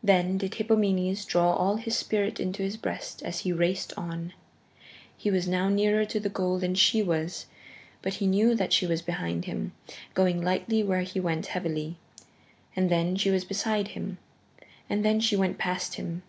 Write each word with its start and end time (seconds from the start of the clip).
Then 0.00 0.38
did 0.38 0.54
Hippomenes 0.54 1.24
draw 1.24 1.52
all 1.52 1.74
his 1.74 1.96
spirit 1.96 2.38
into 2.38 2.62
his 2.62 2.76
breast 2.76 3.20
as 3.24 3.40
he 3.40 3.52
raced 3.52 3.92
on. 3.98 4.32
He 5.16 5.28
was 5.28 5.48
now 5.48 5.68
nearer 5.68 6.04
to 6.04 6.20
the 6.20 6.28
goal 6.28 6.60
than 6.60 6.76
she 6.76 7.02
was. 7.02 7.46
But 8.00 8.14
he 8.14 8.28
knew 8.28 8.54
that 8.54 8.72
she 8.72 8.86
was 8.86 9.02
behind 9.02 9.46
him, 9.46 9.72
going 10.14 10.40
lightly 10.40 10.84
where 10.84 11.02
he 11.02 11.18
went 11.18 11.46
heavily. 11.46 11.96
And 12.76 12.92
then 12.92 13.16
she 13.16 13.32
was 13.32 13.44
beside 13.44 13.88
him, 13.88 14.18
and 14.88 15.04
then 15.04 15.18
she 15.18 15.34
went 15.34 15.58
past 15.58 15.94
him. 15.96 16.22